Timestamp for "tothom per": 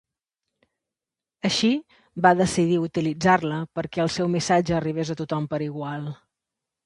5.23-5.63